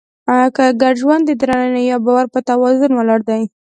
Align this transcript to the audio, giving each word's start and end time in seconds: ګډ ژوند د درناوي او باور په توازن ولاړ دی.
ګډ 0.81 0.95
ژوند 1.01 1.23
د 1.25 1.31
درناوي 1.41 1.85
او 1.95 1.99
باور 2.05 2.25
په 2.33 2.39
توازن 2.49 2.91
ولاړ 2.95 3.19
دی. 3.29 3.43